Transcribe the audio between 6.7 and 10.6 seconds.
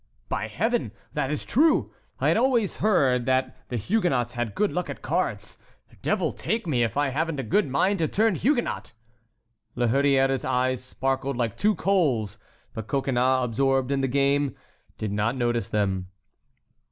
if I haven't a good mind to turn Huguenot!" La Hurière's